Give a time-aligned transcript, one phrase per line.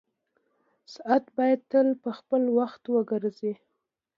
[0.93, 3.53] ساعت باید تل په خپل وخت وګرځي.